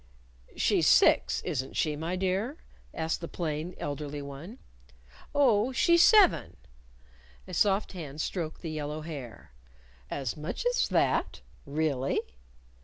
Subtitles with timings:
[0.55, 2.57] "She's six, isn't she, my dear?"
[2.91, 4.57] asked the plain, elderly one.
[5.35, 6.57] "Oh, she's seven."
[7.47, 9.51] A soft hand stroked the yellow hair.
[10.09, 11.41] "As much as that?
[11.67, 12.19] Really?"